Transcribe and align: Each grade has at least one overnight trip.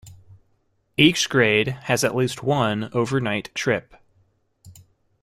Each 0.97 1.29
grade 1.29 1.67
has 1.83 2.03
at 2.03 2.15
least 2.15 2.41
one 2.41 2.89
overnight 2.91 3.53
trip. 3.53 3.93